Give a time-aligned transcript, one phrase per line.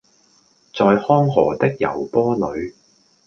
[0.73, 2.73] 在康河的柔波裡